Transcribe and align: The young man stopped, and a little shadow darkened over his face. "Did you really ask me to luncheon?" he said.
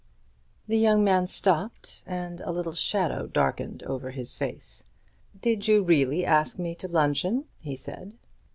The 0.67 0.79
young 0.79 1.03
man 1.03 1.27
stopped, 1.27 2.03
and 2.07 2.41
a 2.41 2.49
little 2.49 2.73
shadow 2.73 3.27
darkened 3.27 3.83
over 3.83 4.09
his 4.09 4.35
face. 4.35 4.83
"Did 5.39 5.67
you 5.67 5.83
really 5.83 6.25
ask 6.25 6.57
me 6.57 6.73
to 6.73 6.87
luncheon?" 6.87 7.45
he 7.59 7.75
said. 7.75 8.11